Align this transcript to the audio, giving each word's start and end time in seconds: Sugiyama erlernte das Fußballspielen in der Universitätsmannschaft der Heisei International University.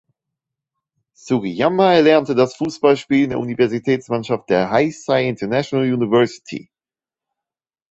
Sugiyama 1.13 1.93
erlernte 1.93 2.33
das 2.33 2.55
Fußballspielen 2.55 3.25
in 3.25 3.29
der 3.29 3.39
Universitätsmannschaft 3.39 4.49
der 4.49 4.71
Heisei 4.71 5.27
International 5.29 5.85
University. 5.93 6.71